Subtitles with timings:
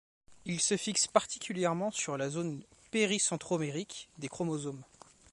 [0.45, 4.81] Il se fixe particulièrement sur la zone péri-centromérique des chromosomes.